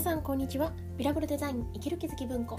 [0.00, 0.72] 皆さんこんにちは。
[0.96, 2.58] ビラブルデザイン生きる気づき文庫。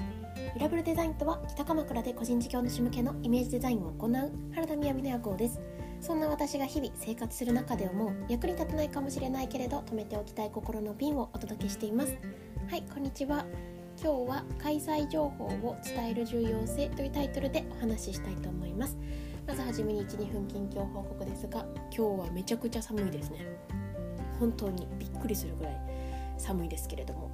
[0.54, 4.12] ビラブルデザインとは北鎌倉で個人事業主向けのイメージデザインを行う
[4.54, 5.60] 原田雅の夜行です。
[6.01, 12.15] そんな私が日々生活する中で思う役に立たないかもしれないけれど止めておきたい心の瓶をお届けしています。
[12.69, 13.44] はいこんにちは。
[13.99, 18.95] 今日は開催情報を伝える重要性というタイトルでお話ししたいと思います。
[19.48, 23.48] まずはじめに12分近況報告ですが今日はめちゃくちゃ寒いですね。
[24.39, 25.91] 本当にびっくりするぐらい。
[26.41, 27.30] 寒いですけれども。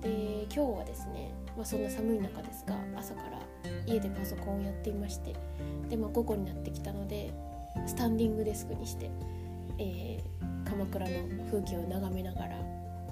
[0.00, 3.40] で今日はですね、まあ、そんな寒い中ですが朝から
[3.84, 5.34] 家でパソコンをやっていまして
[5.88, 7.34] で、まあ、午後になってきたので
[7.86, 9.10] スタンディングデスクにして、
[9.78, 12.56] えー、鎌倉の風景を眺めながら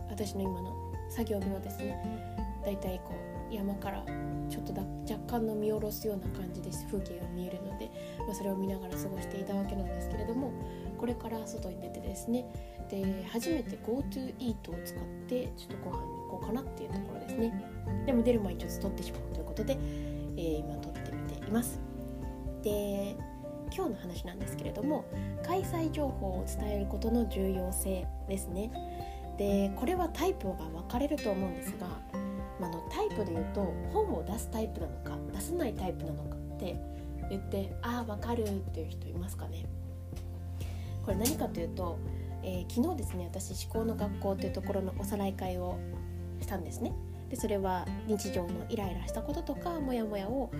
[0.08, 0.74] 私の今の
[1.10, 3.14] 作業日はですねだいたいこ
[3.50, 4.04] う山から
[4.48, 7.90] ちょっとだ若干の見下ろすような感じで風景が見えるので、
[8.26, 10.52] まあ、それを見ながら過ごしていたわけなんですけれども
[10.96, 12.44] これから外に出てですね
[12.90, 17.52] で初めて GoTo イートを使ってちょっとご飯に行こうかなっていうところですね。
[18.06, 19.76] でも出る前にちょっと撮ってしまうということで、
[20.36, 21.80] えー、今撮ってみています。
[22.62, 23.16] で
[23.74, 25.04] 今日の話なんですけれども
[25.44, 28.70] 開催情報を伝えることの重要性ですね。
[29.38, 31.86] でこれはタイプが分かれると思うんですが、
[32.60, 36.76] まあのタイプで言うと本を出すタイプなのか出さないタイプなのかって
[37.28, 39.66] 言ってああ分かるっていう人いますかね？
[41.06, 41.98] これ何かというと
[42.46, 45.76] えー、昨日ですね私思考の学校というところのおさらい会を
[46.40, 46.92] したんですね。
[47.28, 50.52] でそれは日常のイライラしたこととかモヤモヤを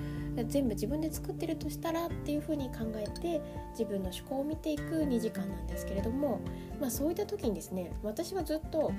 [0.49, 6.41] 全部自分で作ってるとしたらっていうふうに考えて自分の思考を見ていく2時間なんですけれども、
[6.81, 8.93] まあ、そういった時にですね私はずっと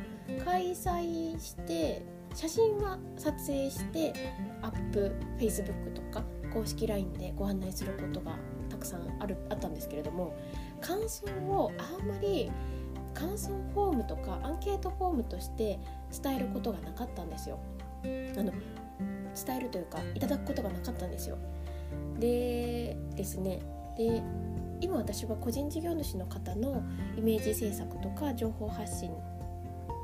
[0.45, 4.13] 開催して写真は撮影して
[4.61, 8.37] アップ Facebook とか公式 LINE でご案内することが
[8.87, 10.33] さんあるあったんですけれども
[10.81, 12.51] 感想をあんまり
[13.13, 15.79] 感想フォームとかアンケートフォームとして
[16.23, 17.59] 伝えることがなかったんですよ。
[18.03, 18.51] あの
[19.45, 21.37] 伝えるというかいただくことがなかったんですよ。
[22.19, 23.61] でですね
[23.97, 24.21] で
[24.79, 26.83] 今私は個人事業主の方の
[27.17, 29.11] イメージ制作とか情報発信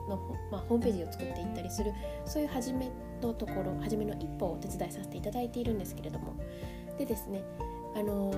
[0.09, 0.17] の、
[0.51, 1.93] まあ、ホームページを作っていったりする
[2.25, 2.89] そういう初め
[3.21, 6.35] のところ初めの一歩をお手伝いさせていただいているんですけれども
[6.97, 7.43] でですね
[7.95, 8.33] あの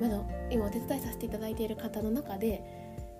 [0.00, 2.62] まだ今お手伝いさせていただいている方の中で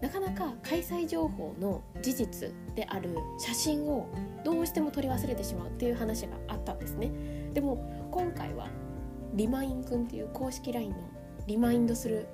[0.01, 4.09] なかなか開催情報の事実である写真を
[4.45, 7.11] どうしても撮り忘れてしまうっていう話があったんですね。
[7.55, 8.69] でも今回は
[9.35, 10.97] リマインくんっていう公式 LINE の
[11.47, 12.27] リマインドする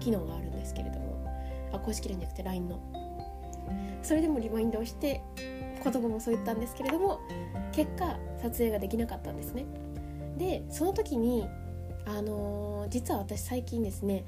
[0.00, 1.26] 機能があるんですけれども
[1.72, 2.80] あ公式 LINE じゃなくて LINE の。
[4.02, 5.22] それでもリマインドをして
[5.82, 7.20] 言葉もそう言ったんですけれども
[7.72, 9.64] 結果撮影ができなかったんですね。
[10.36, 11.48] でその時に
[12.06, 14.24] あのー、実は私最近ですね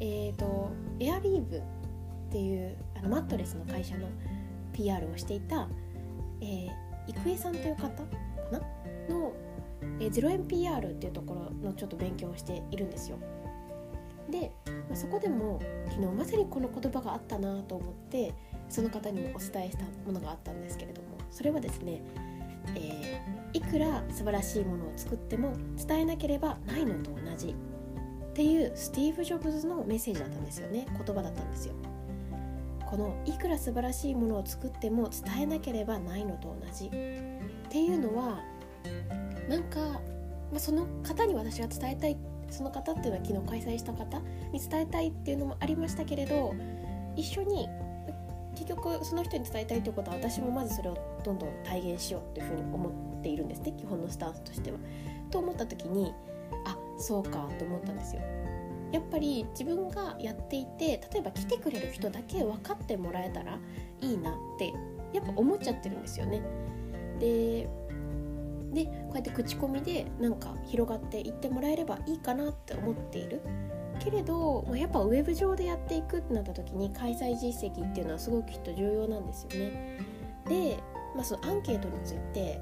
[0.00, 1.62] えっ、ー、とエアリーブっ
[2.30, 4.08] ていうあのマットレスの会社の
[4.72, 5.68] PR をしていた、
[6.40, 6.68] え、
[7.06, 8.04] 郁恵さんという方か
[8.50, 8.58] な？
[9.08, 9.32] の、
[10.00, 13.18] え、0円 PR っていうところのちょっと勉強をしているんですよ。
[14.30, 18.32] で、まあ、そこでも昨日まさにこの言葉があったなと思って
[18.68, 22.02] その方にもお伝えしたものがあったんですけれどもそれはですね、
[22.74, 27.54] えー、いくら素晴らしいものを作っても伝えなければないのと同じ。
[28.32, 30.86] っていうスティーブ・ジョブズのメッセージだったんですよね。
[30.88, 31.74] 言葉だったんですよ。
[32.86, 36.86] このいくら素晴らしいものを作っても伝えなければないのと同じ。
[36.86, 38.42] っていうのは
[39.48, 42.16] なんか、まあ、その方に私は伝えたい
[42.50, 44.20] その方っていうのは昨日開催した方
[44.52, 46.54] に伝えたいっていうのもありましたけれど
[47.16, 47.68] 一緒に
[48.54, 54.78] 結局その人に伝えたいということは私もまずそれをどんどん体現しようというふうに思っているんですね基本のスタンスとしては。
[55.30, 56.12] と思った時に
[56.66, 58.22] あそうかと思ったんですよ。
[58.92, 63.58] やっぱり自分がやっていて例えば来てくれる人だけ分かってもらえたら
[64.02, 64.74] いいなって
[65.14, 66.42] やっぱ思っちゃってるんですよね。
[67.18, 67.68] で
[68.74, 73.40] でこうやって口コミでなんか広がっていってもらえればいいかなって思っている
[74.02, 79.98] けれど、まあ、やっぱウェブ上でやっていくってなった時に開催実績っていうのはすごくきっと重要なんですよね。
[80.48, 80.76] で、
[81.14, 82.60] まあ、そのアンケートについて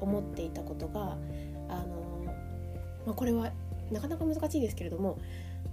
[0.00, 1.16] 思っていたことが
[1.68, 2.24] あの、
[3.06, 3.52] まあ、これは
[3.90, 5.18] なかなか難しいですけれども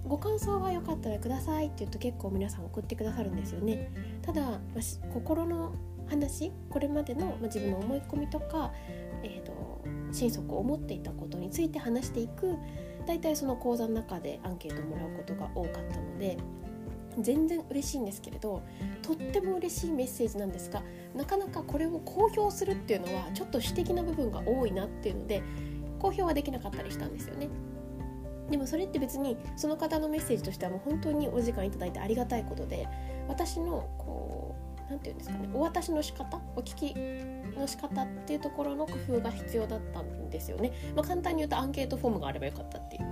[0.04, 3.90] ご感想が良かったらくださいって言うと結構皆さん送ってくださるんですよね
[4.22, 4.58] ただ、まあ、
[5.12, 5.74] 心の
[6.08, 8.72] 話これまでの、まあ、自分の思い込みとか、
[9.22, 9.82] えーと、
[10.12, 12.56] 心底思っていたことについて話していく
[13.06, 16.38] 大体その講座の中でアンケートもらうことが多かったので
[17.18, 18.62] 全然嬉しいんですけれど
[19.02, 20.82] とっても嬉しいメッセージなんですが
[21.14, 25.42] なかなかこれを公表するっていうのはちょっと私的な部分が多いなっていうので
[25.98, 27.48] 公表はできなかったりしたんですよね。
[28.50, 32.88] でもそれって別にその方のメッセージとしてはもう本当にお時間いただいてありがたいことで
[33.28, 43.02] 私のこう何て言うんですかねお渡しの仕方お聞きの仕方っていうところの工夫が必要だったんですよね、まあ、簡単に言うとアンケートフォームがあればよかったっていう。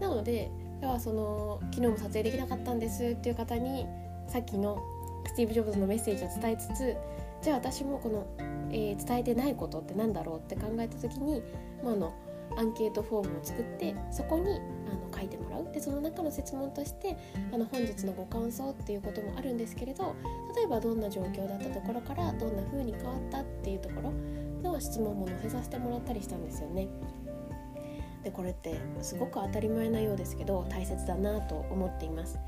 [0.00, 0.50] なので
[0.80, 3.86] ではその昨日も撮影できなかったんですっていう方に
[4.28, 4.80] さっきの
[5.26, 6.96] スティーブ・ジョブズのメッセージを伝えつつ
[7.42, 8.26] じゃあ私もこの、
[8.70, 11.42] えー、伝えてないことって何だろうって考えた時に、
[11.82, 12.14] まあ、あの
[12.56, 17.16] アンケートフォームを作ってそこにあの書いてもらうでその中の設問として
[17.52, 20.14] あの本日のご感想っていうこともあるんですけれど
[20.56, 24.12] 例えばどんな状況だったところからどんな風に変わったっていうところ
[24.62, 26.88] の質問も載せさせてもらったりしたんですよね。
[28.24, 32.38] でこれってすごく当たり前なようですけど大切だなと思っています。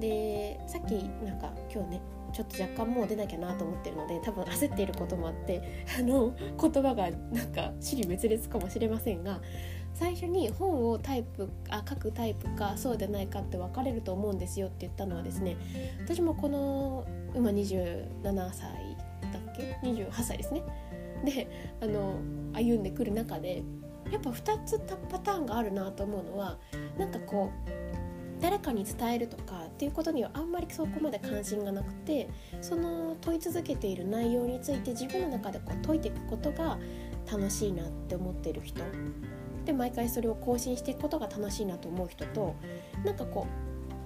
[0.00, 0.92] でさっき
[1.24, 2.00] なんか今日ね
[2.32, 5.62] ちょっと若干もう出なきゃなと思ってるので多分焦っていることもあって
[5.98, 9.40] あの言葉がなんか尻滅裂かもしれませんが
[9.94, 15.56] 最初に本をタイプあ書くタイプかそうでないかって分かれると思うんですよって言ったのはですね
[16.00, 18.96] 私もこの今27歳
[19.32, 20.62] だっけ？28歳ですね。
[21.24, 21.48] で
[21.80, 22.14] あの
[22.52, 23.62] 歩んでくる中で
[24.10, 24.78] やっぱ2つ
[25.10, 26.58] パターンがあるなと思うのは
[26.98, 28.01] なんかこう
[28.42, 32.28] 誰かに伝えるとかっていうことにはあんまりそこまで関心がなくて
[32.60, 36.76] その問い続けている内容について自分の中でこう解いていくことが
[37.30, 38.82] 楽しいなって思ってる人
[39.64, 42.56] で毎回それを更新していくことが楽しいなと思う人と
[43.04, 43.46] なんかこ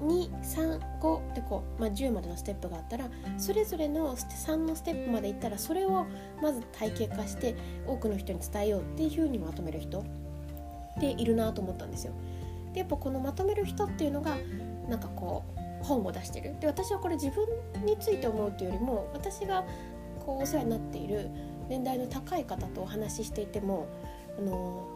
[0.03, 6.05] う235ってこう、まあ、10までのステップがあったらそれぞれの3のステップまでいったらそれを
[6.43, 7.56] まず体系化して
[7.87, 10.05] 多くの人に伝えようっていうふうにまとめる人
[11.00, 12.12] でいるなと思ったんですよ。
[12.76, 14.37] でやっぱこのまとめる人っていうのが
[14.87, 15.44] なんかこ
[15.81, 16.55] う本を出してる。
[16.61, 17.46] で私はこれ自分
[17.87, 19.64] について思うというよりも私が
[20.25, 21.31] こうお世話になっている
[21.70, 23.88] 年代の高い方とお話ししていても
[24.38, 24.87] あの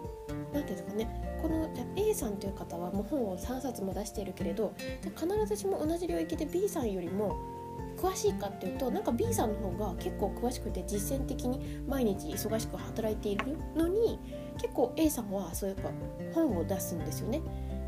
[0.53, 4.75] 何ていうんですかねこの A さんという方はもう本を3冊も出しているけれど
[5.17, 7.35] 必ずしも同じ領域で B さんよりも
[7.97, 14.19] 詳しいかっていうとなんか B さんの方が結構詳しくて実践的に毎日忙しく働いているのに
[14.61, 15.91] 結構 A さんはそうやっぱ
[16.35, 17.41] 本を出すんですよね。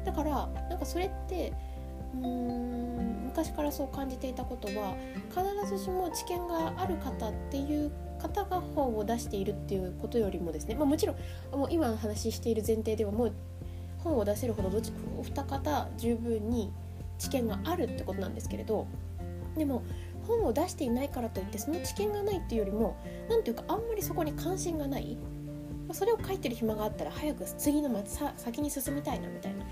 [0.05, 1.53] だからなんかそれって
[2.15, 4.95] うーん昔からそう感じていたことは
[5.31, 7.91] 必ずしも知見がある方っていう
[8.21, 13.33] 方が本を出しているっていうことよりもですね、まあ、もちろんもう今の話している前提ではもう
[13.99, 16.73] 本を出せるほどどちお二方十分に
[17.19, 18.87] 知見があるってことなんですけれど
[19.57, 19.83] でも
[20.27, 22.97] 本を出していないからといってその知見がないっていうよりも
[23.29, 25.17] 何ていうかあんまりそこに関心がない。
[25.95, 27.91] それを書いてる暇があったら早く次の
[28.37, 29.65] 先に進みたいなみたいな。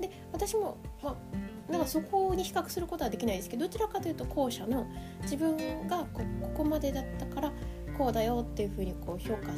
[0.00, 4.86] で私も、まあ、だかそこに比較することはできないですけどどちらかというと後者の
[5.22, 5.56] 自分
[5.88, 6.22] がこ
[6.54, 7.52] こまでだったから
[7.96, 9.48] こうだよっていうふうにこう評価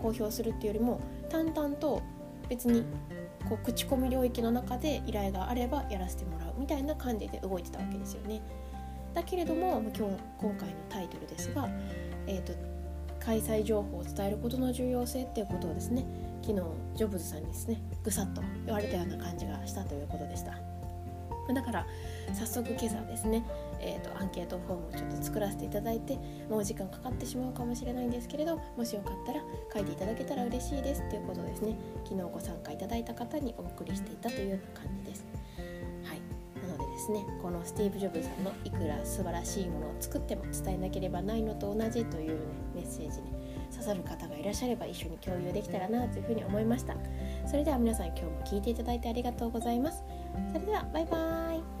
[0.00, 1.00] 公表するっていうよりも
[1.30, 2.02] 淡々と
[2.48, 2.84] 別に
[3.48, 8.42] こう口コミ領域の中で依頼があればやらせてもらうみたいな感じで動いてたわけですよね。
[9.14, 11.68] だけれども今日今回のタイトルですが、
[12.26, 12.52] えーと、
[13.26, 16.06] 開催情報を伝えることの重要性っていうことをですね
[16.42, 16.62] 昨日
[16.94, 20.54] ジョブズさんにですねぐさっと言われたような感じがしたということでした。
[21.52, 21.86] だから
[22.34, 23.44] 早速今朝ですね、
[23.80, 26.18] えーと、アンケートフォームをちょっと作らせていただいて
[26.50, 29.40] もう時間かかってしまうかもしれないんですけれどもしよかったら
[29.72, 35.45] 書いていただけたら嬉しいですということですね昨日ご参加いただいた方にお送りしていたというような感じです。
[37.06, 37.26] はいなのでですね。
[37.42, 42.36] このスティーブ・ジョブズさんのいくら素晴らしいものを作っても伝えなければないのと同じという、ね、
[42.74, 43.32] メッセージに
[43.70, 46.94] 刺さる方がいらっしゃれば一緒に共有できたらなというふうに思いました。
[47.46, 50.04] それでは皆さん今日も聴いていただいてありがとうございます。
[50.52, 51.75] それではバイバーイ。